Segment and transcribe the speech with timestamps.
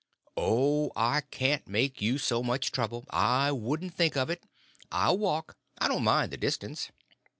[0.35, 4.41] "Oh, I can't make you so much trouble; I couldn't think of it.
[4.91, 6.89] I'll walk—I don't mind the distance."